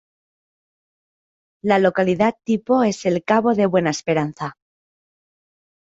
La 1.63 1.77
localidad 1.77 2.33
tipo 2.43 2.81
es 2.83 3.05
el 3.05 3.23
Cabo 3.23 3.53
de 3.53 3.67
Buena 3.67 3.91
Esperanza. 3.91 4.57